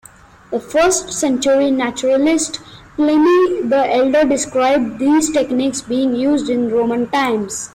[0.49, 2.59] The first-century naturalist
[2.95, 7.69] Pliny the Elder described these techniques being used in Roman times.